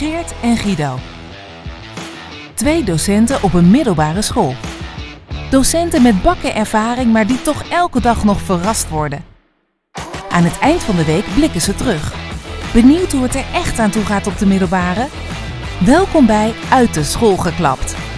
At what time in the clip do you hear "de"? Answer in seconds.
10.96-11.04, 14.38-14.46, 16.94-17.04